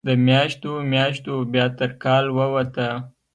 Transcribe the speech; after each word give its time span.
د 0.07 0.09
میاشتو، 0.27 0.71
میاشتو 0.91 1.33
بیا 1.53 1.65
تر 1.77 1.91
کال 2.03 2.25
ووته 2.37 2.87